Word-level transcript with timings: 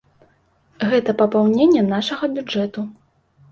Гэта 0.93 1.15
папаўненне 1.19 1.85
нашага 1.93 2.33
бюджэту. 2.35 2.89